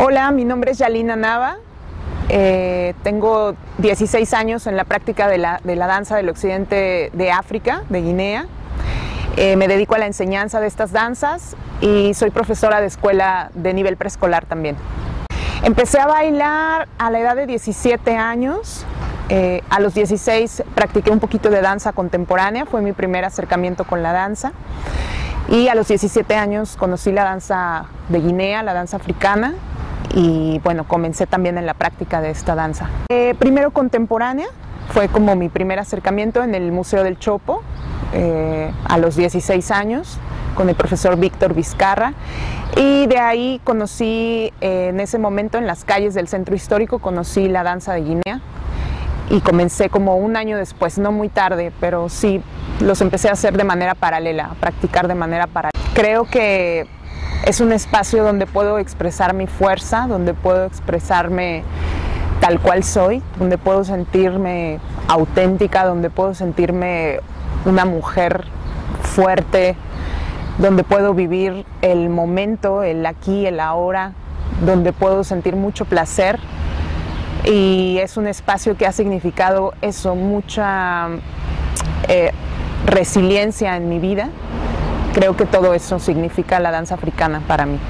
[0.00, 1.56] Hola, mi nombre es Yalina Nava.
[2.28, 7.32] Eh, tengo 16 años en la práctica de la, de la, danza del occidente de
[7.32, 8.46] África, de Guinea.
[9.36, 13.74] Eh, me dedico a la enseñanza de estas danzas y soy profesora de escuela de
[13.74, 14.76] nivel preescolar también.
[15.64, 18.86] Empecé a bailar a la edad de 17 años.
[19.30, 24.04] Eh, a los 16 practiqué un poquito de danza contemporánea, fue mi primer acercamiento con
[24.04, 24.52] la danza.
[25.48, 29.54] Y a los 17 años conocí la danza de Guinea, la danza africana,
[30.14, 32.88] y bueno, comencé también en la práctica de esta danza.
[33.08, 34.46] Eh, primero contemporánea,
[34.90, 37.62] fue como mi primer acercamiento en el Museo del Chopo,
[38.12, 40.18] eh, a los 16 años,
[40.54, 42.14] con el profesor Víctor Vizcarra,
[42.76, 47.48] y de ahí conocí, eh, en ese momento en las calles del centro histórico, conocí
[47.48, 48.40] la danza de Guinea,
[49.30, 52.42] y comencé como un año después, no muy tarde, pero sí
[52.80, 55.72] los empecé a hacer de manera paralela, a practicar de manera paralela.
[55.92, 56.86] Creo que
[57.44, 61.62] es un espacio donde puedo expresar mi fuerza, donde puedo expresarme
[62.40, 67.20] tal cual soy, donde puedo sentirme auténtica, donde puedo sentirme
[67.64, 68.44] una mujer
[69.02, 69.76] fuerte,
[70.58, 74.12] donde puedo vivir el momento, el aquí, el ahora,
[74.64, 76.38] donde puedo sentir mucho placer.
[77.44, 81.08] Y es un espacio que ha significado eso, mucha
[82.08, 82.32] eh,
[82.86, 84.28] resiliencia en mi vida
[85.18, 87.80] creo que todo eso significa la danza africana para mí.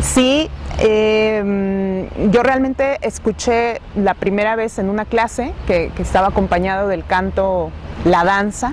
[0.00, 6.88] Sí, eh, yo realmente escuché la primera vez en una clase que, que, estaba acompañado
[6.88, 7.70] del canto
[8.04, 8.72] La danza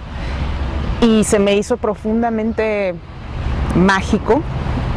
[1.01, 2.95] y se me hizo profundamente
[3.75, 4.41] mágico.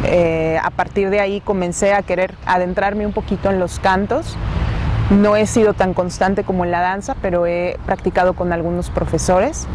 [0.05, 4.39] Eh, a partir de ahí comencé a querer adentrarme un poquito en los cantos.
[5.11, 9.69] No he sido tan constante como en la danza, pero he practicado con algunos profesores.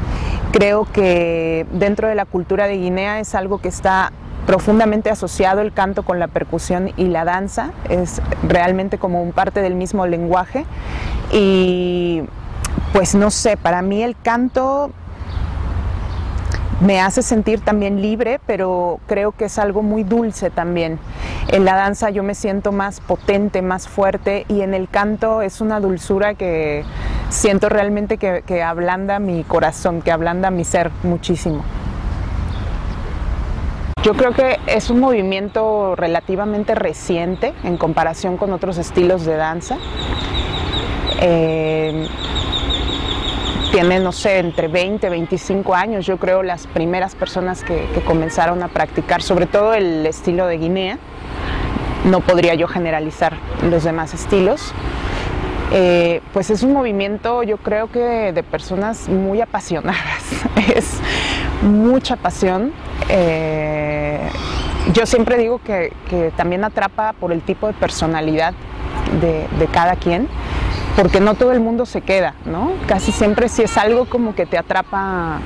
[0.58, 4.12] Creo que dentro de la cultura de Guinea es algo que está
[4.48, 9.62] profundamente asociado el canto con la percusión y la danza, es realmente como un parte
[9.62, 10.66] del mismo lenguaje
[11.32, 12.24] y
[12.92, 14.90] pues no sé, para mí el canto
[16.82, 20.98] me hace sentir también libre, pero creo que es algo muy dulce también.
[21.50, 25.62] En la danza yo me siento más potente, más fuerte y en el canto es
[25.62, 26.84] una dulzura que
[27.30, 31.64] siento realmente que, que ablanda mi corazón, que ablanda mi ser muchísimo.
[34.04, 39.78] Yo creo que es un movimiento relativamente reciente en comparación con otros estilos de danza.
[41.20, 42.08] Eh,
[43.72, 48.64] tiene, no sé, entre 20, 25 años, yo creo, las primeras personas que, que, comenzaron
[48.64, 51.00] a practicar, sobre todo el estilo de Guinea.
[52.06, 53.36] No podría yo generalizar
[53.70, 54.74] los demás estilos.
[55.72, 60.24] Eh, pues es un movimiento, yo creo que de personas muy apasionadas.
[60.76, 61.00] es
[61.62, 62.72] mucha pasión.
[63.10, 64.30] Eh,
[64.94, 65.92] yo siempre digo que,
[66.38, 68.54] también atrapa por el tipo de personalidad
[69.22, 70.28] de cada quien
[70.98, 72.72] porque no todo el mundo se queda, ¿no?
[72.88, 75.40] Casi siempre si es algo como que te atrapa,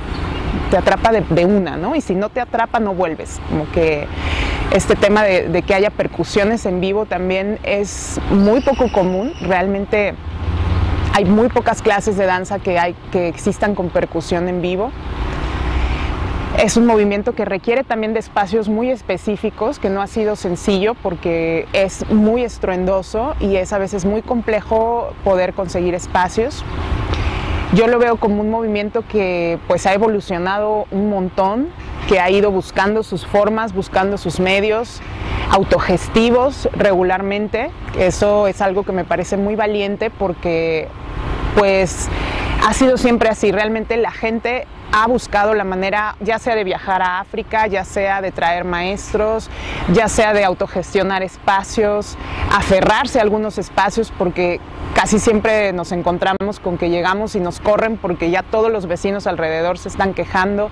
[0.70, 1.94] te atrapa de, de, una, ¿no?
[1.94, 4.06] Y si no te atrapa no vuelves, como que
[4.72, 10.14] este tema de, de, que haya percusiones en vivo también es muy poco común, realmente
[11.14, 14.90] hay muy pocas clases de danza que, hay, que existan con percusión en vivo.
[16.58, 20.94] Es un movimiento que requiere también de espacios muy específicos, que no ha sido sencillo
[20.94, 26.64] porque es muy estruendoso y es a veces muy complejo poder conseguir espacios.
[27.74, 31.68] Yo lo veo como un movimiento que pues ha evolucionado un montón,
[32.06, 35.00] que ha ido buscando sus formas, buscando sus medios
[35.50, 37.70] autogestivos regularmente.
[37.98, 40.88] Eso es algo que me parece muy valiente porque
[41.56, 42.10] pues
[42.62, 43.52] ha sido siempre así.
[43.52, 48.20] Realmente la gente ha buscado la manera, ya sea de viajar a África, ya sea
[48.20, 49.48] de traer maestros,
[49.92, 52.16] ya sea de autogestionar espacios,
[52.52, 54.60] aferrarse a algunos espacios, porque
[54.94, 59.26] casi siempre nos encontramos con que llegamos y nos corren porque ya todos los vecinos
[59.26, 60.70] alrededor se están quejando,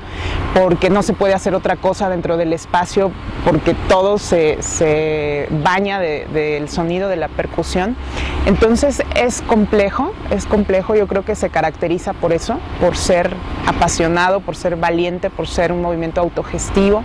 [0.55, 3.11] porque no se puede hacer otra cosa dentro del espacio,
[3.45, 7.97] porque todo se, se baña del de, de sonido de la percusión.
[8.45, 13.35] Entonces es complejo, es complejo, yo creo que se caracteriza por eso, por ser
[13.67, 14.10] apasionado,
[14.41, 17.03] por ser valiente, por ser un movimiento autogestivo.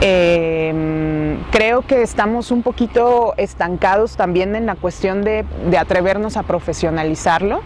[0.00, 6.42] Eh, creo que estamos un poquito estancados también en la cuestión de, de atrevernos a
[6.42, 7.62] profesionalizarlo.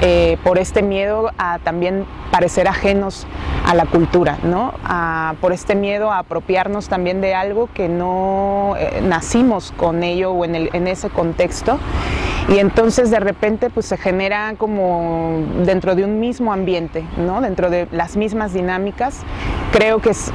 [0.00, 3.26] Eh, por este miedo a también parecer ajenos
[3.66, 4.72] a la cultura, ¿no?
[4.84, 10.30] A, por este miedo a apropiarnos también de algo que no eh, nacimos con ello
[10.30, 11.80] o en, el, en, ese contexto.
[12.48, 17.40] Y entonces de repente pues se genera como dentro de un mismo ambiente, ¿no?
[17.40, 19.22] Dentro de las mismas dinámicas.
[19.72, 20.30] Creo que es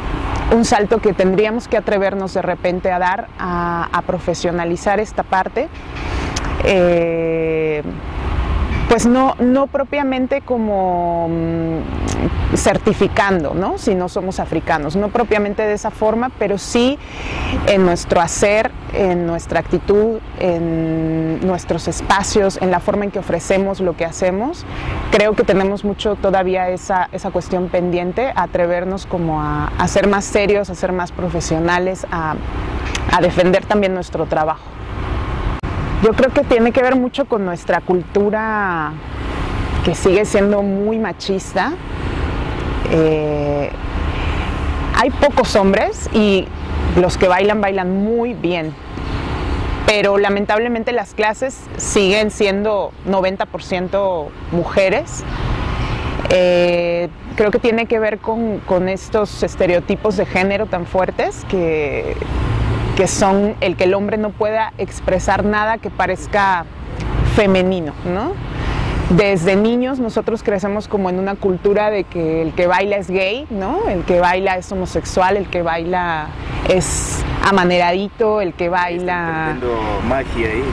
[0.54, 5.69] un salto que tendríamos que atrevernos de repente a dar, a, profesionalizar esta parte.
[6.66, 7.81] Eh,
[8.89, 13.77] pues no, no propiamente como mm, certificando, ¿no?
[13.77, 16.97] Si no somos africanos, no propiamente de esa forma, pero sí
[17.68, 23.80] en nuestro hacer, en nuestra actitud, en nuestros espacios, en la forma en que ofrecemos
[23.80, 24.65] lo que hacemos.
[25.12, 30.69] Creo que tenemos mucho todavía esa, esa cuestión pendiente, atrevernos como a, ser más serios,
[30.69, 32.35] a ser más profesionales, a
[33.21, 34.74] defender también nuestro trabajo.
[36.04, 38.92] Yo creo que tiene que ver mucho con nuestra cultura
[39.86, 41.72] que sigue siendo muy machista.
[42.92, 43.70] Eh,
[45.00, 46.46] hay pocos hombres y
[47.00, 48.74] los que bailan bailan muy bien,
[49.88, 55.24] pero lamentablemente las clases siguen siendo 90% mujeres.
[56.32, 57.08] Eh,
[57.38, 62.18] creo que tiene que ver con, con estos estereotipos de género tan fuertes que
[62.95, 66.66] que son el que el hombre no pueda expresar nada que parezca
[67.36, 68.34] femenino, ¿no?
[69.10, 73.45] Desde niños nosotros crecemos como en una cultura de que el que baila es gay,
[73.50, 73.88] ¿no?
[73.90, 76.28] El que baila es homosexual, el que baila
[76.69, 79.56] es amaneradito, el que baila...
[80.07, 80.63] magia ahí.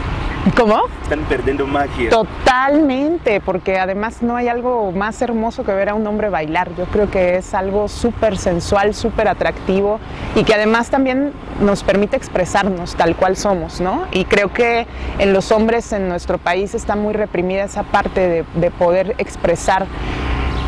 [0.57, 0.85] ¿Cómo?
[1.03, 2.09] Están perdiendo magia.
[2.09, 6.71] Totalmente, porque además no hay algo más hermoso que ver a un hombre bailar.
[6.79, 10.01] Yo creo que es algo súper sensual, súper atractivo
[10.35, 14.07] y que además también nos permite expresarnos tal cual somos, ¿no?
[14.13, 14.87] Y creo que
[15.19, 19.87] en los hombres en nuestro país está muy reprimida esa parte de, poder expresar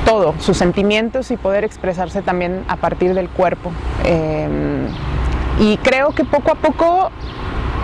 [0.05, 3.73] todo, sus sentimientos y poder expresarse también a partir del cuerpo.
[4.05, 4.87] Em,
[5.61, 7.11] y creo que poco a poco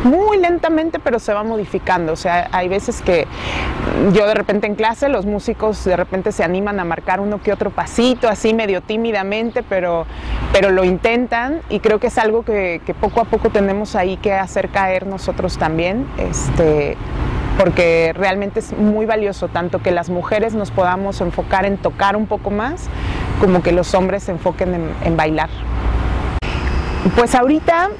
[0.04, 2.12] muy lentamente, pero se va modificando.
[2.12, 3.26] O sea, hay veces que
[4.12, 7.52] yo de repente en clase, los músicos de repente se animan a marcar uno que
[7.52, 10.06] otro pasito, así medio tímidamente, pero,
[10.52, 14.32] pero lo intentan y creo que es algo que, poco a poco tenemos ahí que
[14.32, 16.06] hacer caer nosotros también.
[16.18, 16.96] Este,
[17.58, 22.26] porque realmente es muy valioso tanto que las mujeres nos podamos enfocar en tocar un
[22.26, 22.88] poco más,
[23.40, 25.50] como que los hombres se enfoquen en, en bailar.
[27.16, 27.90] Pues ahorita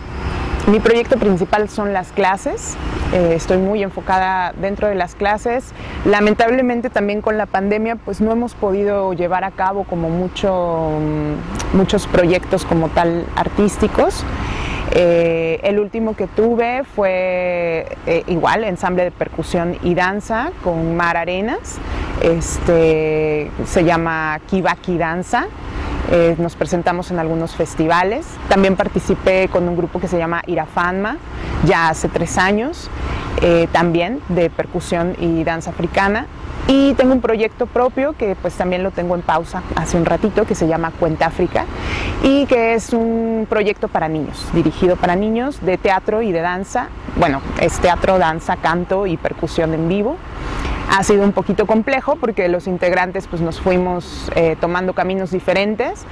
[0.68, 2.76] mi proyecto principal son las clases,
[3.14, 5.72] eh, estoy muy enfocada dentro de las clases.
[6.04, 11.76] Lamentablemente también con la pandemia pues no hemos podido llevar a cabo como mucho, mm,
[11.76, 14.24] muchos proyectos como tal artísticos.
[14.90, 21.16] Eh, el último que tuve fue eh, igual, ensamble de percusión y danza con Mar
[21.16, 21.78] Arenas.
[22.22, 25.46] Este, se llama Kibaki Danza.
[26.10, 28.26] Eh, nos presentamos en algunos festivales.
[28.48, 31.18] También participé con un grupo que se llama Irafanma,
[31.64, 32.90] ya hace tres años,
[33.42, 36.26] eh, también de percusión y danza africana.
[36.66, 40.44] Y tengo un proyecto propio que pues también lo tengo en pausa hace un ratito
[40.44, 41.64] que se llama Cuenta África
[42.22, 46.88] y que es un proyecto para niños, dirigido para niños de teatro y de danza.
[47.16, 50.18] Bueno, es teatro, danza, canto y percusión en vivo
[50.90, 56.04] ha sido un poquito complejo porque los integrantes pues nos fuimos eh, tomando caminos diferentes,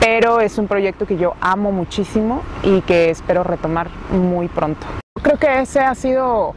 [0.00, 4.86] pero es un proyecto que yo amo muchísimo y que espero retomar muy pronto.
[5.22, 6.54] Creo que ese ha sido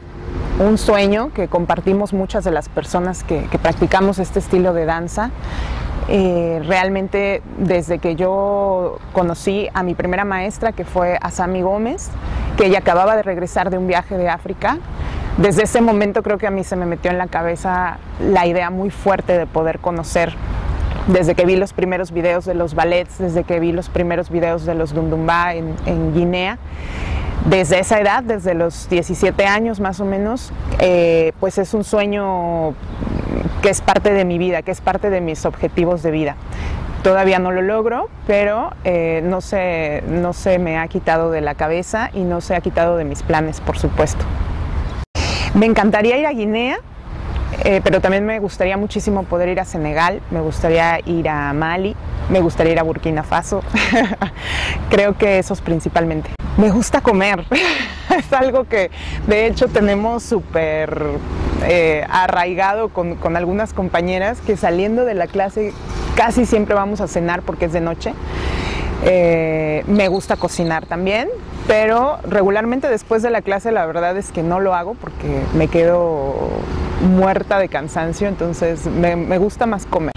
[0.60, 5.32] un sueño que compartimos muchas de las personas que, practicamos este estilo de danza.
[6.10, 12.10] Eh, realmente desde que yo conocí a mi primera maestra, que fue Asami Gómez,
[12.58, 14.78] que ella acababa de regresar de un viaje de África,
[15.38, 18.70] desde ese momento creo que a mí se me metió en la cabeza la idea
[18.70, 20.34] muy fuerte de poder conocer
[21.08, 24.66] desde que vi los primeros videos de los ballets, desde que vi los primeros videos
[24.66, 26.58] de los Dundumba en, en Guinea,
[27.46, 32.74] desde esa edad, desde los 17 años más o menos, eh, pues es un sueño
[33.62, 36.36] que es parte de mi vida, que es parte de mis objetivos de vida.
[37.04, 41.56] Todavía no lo logro, pero eh, no, se, no se me ha quitado de la
[41.56, 44.26] cabeza y no se ha quitado de mis planes, por supuesto.
[45.58, 46.78] Me encantaría ir a Guinea,
[47.64, 51.96] eh, pero también me gustaría muchísimo poder ir a Senegal, me gustaría ir a Mali,
[52.30, 53.64] me gustaría ir a Burkina Faso.
[54.92, 56.30] Creo que esos principalmente.
[56.58, 57.44] Me gusta comer,
[58.16, 58.92] es algo que
[59.26, 61.02] de hecho tenemos súper
[61.66, 65.74] eh, arraigado con, con algunas compañeras que saliendo de la clase
[66.16, 68.14] casi siempre vamos a cenar porque es de noche.
[69.04, 71.30] Eh, me gusta cocinar también,
[71.68, 75.68] pero regularmente después de la clase la verdad es que no lo hago porque me
[75.68, 76.34] quedo
[77.02, 80.14] muerta de cansancio, entonces me, gusta más comer.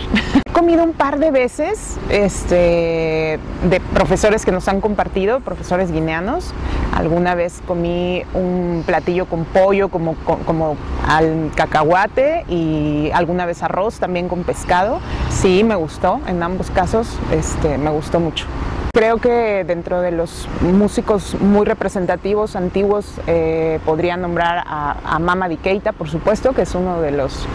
[0.60, 3.40] Comido un par de veces este,
[3.70, 6.52] de profesores que nos han compartido, profesores guineanos.
[6.94, 10.76] Alguna vez comí un platillo con pollo como, como
[11.08, 15.00] al cacahuate y alguna vez arroz también con pescado.
[15.30, 18.44] Sí, me gustó, en ambos casos este, me gustó mucho.
[18.92, 25.48] Creo que dentro de los músicos muy representativos, antiguos, eh, podría nombrar a, a Mama
[25.48, 27.46] Di Keita, por supuesto, que es uno de los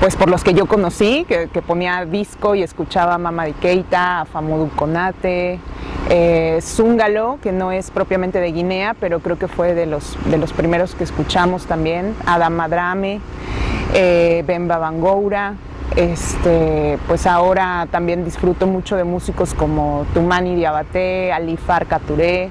[0.00, 4.22] pues por los que yo conocí, que, ponía disco y escuchaba a Mama Di Keita,
[4.22, 5.60] a Famodu Konate,
[6.08, 6.58] eh,
[7.42, 10.94] que no es propiamente de Guinea, pero creo que fue de los, de los primeros
[10.94, 13.20] que escuchamos también, Adam Madrame,
[13.92, 15.56] eh, Bemba Bangoura,
[15.94, 22.48] este, pues ahora también disfruto mucho de músicos como Tumani Diabaté, Alifar Katuré,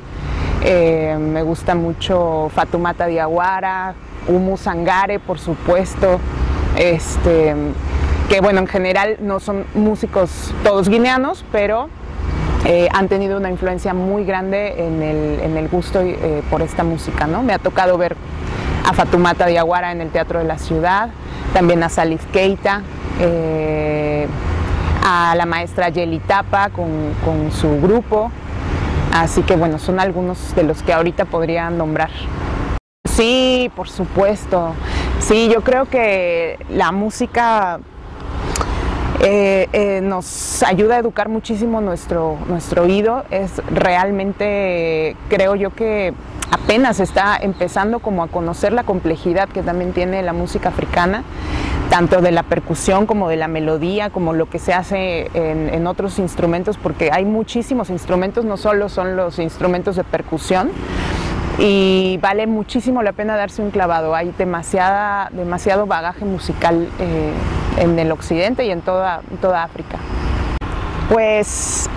[0.63, 3.95] eh, me gusta mucho Fatumata Diaguara,
[4.27, 6.19] Umu Sangare, por supuesto,
[6.79, 7.53] este,
[8.29, 11.89] que bueno, en general no son músicos todos guineanos, pero
[12.65, 16.83] eh, han tenido una influencia muy grande en el, en el gusto eh, por esta
[16.83, 17.43] música, ¿no?
[17.43, 18.15] Me ha tocado ver
[18.85, 21.09] a Fatumata Diaguara en el Teatro de la Ciudad,
[21.53, 22.81] también a Salif Keita,
[23.19, 24.27] eh,
[25.05, 26.87] a la maestra Yeli Tapa con,
[27.25, 28.31] con su grupo,
[29.13, 32.11] así que bueno, son algunos de los que ahorita podría nombrar.
[33.05, 34.73] Sí, por supuesto.
[35.19, 37.79] Sí, yo creo que la música
[39.21, 43.25] eh, eh, nos ayuda a educar muchísimo nuestro, nuestro oído.
[43.29, 46.13] Es realmente, creo yo que
[46.51, 51.23] apenas está empezando como a conocer la complejidad que también tiene la música africana,
[51.89, 55.85] tanto de la percusión como de la melodía, como lo que se hace en, en
[55.85, 60.71] otros instrumentos, porque hay muchísimos instrumentos, no solo son los instrumentos de percusión,
[61.59, 64.15] y vale muchísimo la pena darse un clavado.
[64.15, 67.33] Hay demasiada, demasiado bagaje musical eh,
[67.77, 69.97] en el occidente y en toda, toda África.
[71.09, 71.89] Pues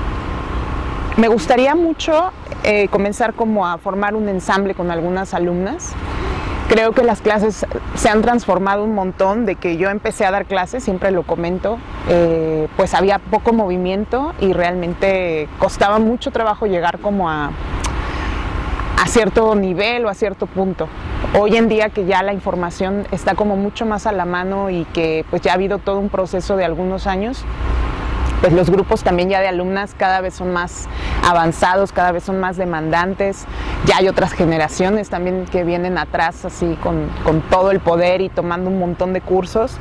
[1.16, 2.32] me gustaría mucho
[2.64, 5.92] eh, comenzar como a formar un ensamble con algunas alumnas.
[6.68, 10.46] Creo que las clases se han transformado un montón de que yo empecé a dar
[10.46, 11.78] clases, siempre lo comento,
[12.08, 17.50] eh, pues había poco movimiento y realmente costaba mucho trabajo llegar como a,
[19.02, 20.86] a cierto nivel o a cierto punto.
[21.36, 24.84] Hoy en día que ya la información está como mucho más a la mano y
[24.84, 27.44] que pues ya ha habido todo un proceso de algunos años,
[28.40, 30.88] pues los grupos también ya de alumnas cada vez son más
[31.22, 33.46] avanzados, cada vez son más demandantes.
[33.86, 38.28] Ya hay otras generaciones también que vienen atrás así con, con todo el poder y
[38.28, 39.78] tomando un montón de cursos.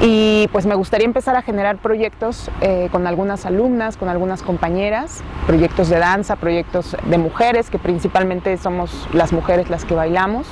[0.00, 5.22] Y pues me gustaría empezar a generar proyectos eh, con algunas alumnas, con algunas compañeras,
[5.46, 10.46] proyectos de danza, proyectos de mujeres, que principalmente somos las mujeres las que bailamos.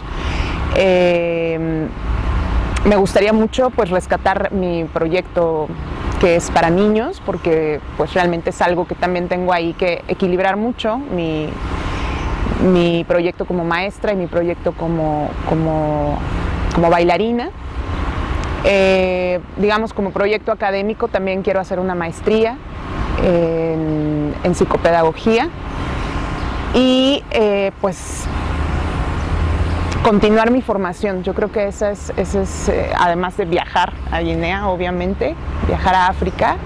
[0.76, 1.88] Eh,
[2.86, 5.68] me gustaría mucho pues rescatar mi proyecto
[6.24, 10.56] que es para niños, porque pues realmente es algo que también tengo ahí que equilibrar
[10.56, 11.50] mucho, mi,
[12.72, 16.18] mi proyecto como maestra y mi proyecto como, como,
[16.90, 17.50] bailarina.
[18.64, 22.56] Eh, digamos, como proyecto académico también quiero hacer una maestría
[23.22, 25.50] en, en psicopedagogía
[26.72, 28.24] y eh, pues
[30.02, 31.22] continuar mi formación.
[31.22, 35.34] Yo creo que esa es, esa es eh, además de viajar a Guinea, obviamente,
[35.66, 36.56] viajar a África,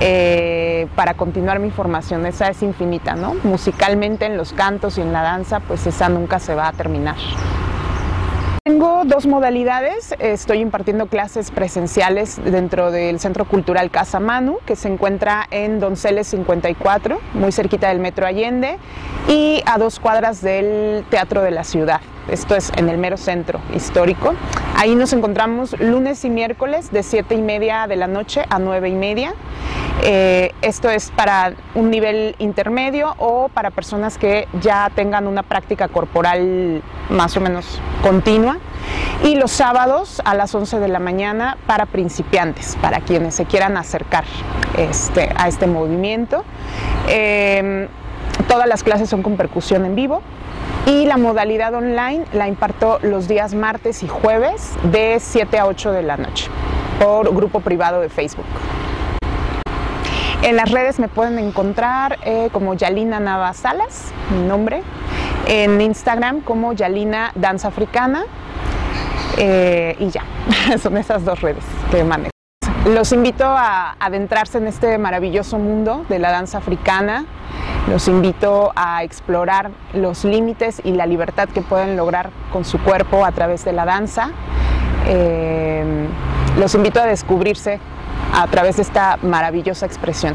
[0.00, 2.26] eh, para continuar mi formación.
[2.26, 3.34] Esa es infinita, ¿no?
[3.44, 7.16] Musicalmente, en los cantos y en la danza, pues esa nunca se va a terminar.
[8.64, 10.14] Tengo dos modalidades.
[10.18, 16.28] Estoy impartiendo clases presenciales dentro del Centro Cultural Casa Manu, que se encuentra en Donceles
[16.28, 18.78] 54, muy cerquita del Metro Allende,
[19.28, 22.00] y a dos cuadras del Teatro de la Ciudad.
[22.28, 24.34] Esto es en el mero centro histórico.
[24.76, 28.88] Ahí nos encontramos lunes y miércoles de 7 y media de la noche a 9
[28.88, 29.34] y media.
[30.04, 35.88] Eh, esto es para un nivel intermedio o para personas que ya tengan una práctica
[35.88, 38.58] corporal más o menos continua.
[39.24, 43.76] Y los sábados a las 11 de la mañana para principiantes, para quienes se quieran
[43.76, 44.24] acercar
[44.76, 46.44] este, a este movimiento.
[47.08, 47.88] Eh,
[48.48, 50.22] todas las clases son con percusión en vivo.
[50.86, 55.92] Y la modalidad online la imparto los días martes y jueves de 7 a 8
[55.92, 56.50] de la noche
[56.98, 58.44] por grupo privado de Facebook.
[60.42, 64.82] En las redes me pueden encontrar eh, como Yalina Nava Salas, mi nombre.
[65.46, 68.24] En Instagram como Yalina Danza Africana.
[69.38, 70.24] Eh, y ya,
[70.82, 72.32] son esas dos redes que manejo.
[72.84, 77.24] Los invito a adentrarse en este maravilloso mundo de la danza africana.
[77.88, 83.24] Los invito a explorar los límites y la libertad que pueden lograr con su cuerpo
[83.24, 84.30] a través de la danza.
[85.06, 86.08] Eh,
[86.58, 87.78] los invito a descubrirse
[88.34, 90.34] a través de esta maravillosa expresión.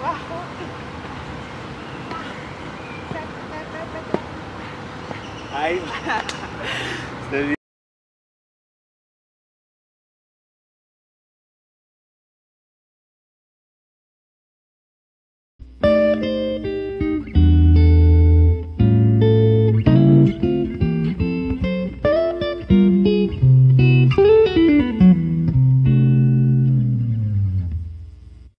[0.00, 0.16] は
[5.68, 5.76] い。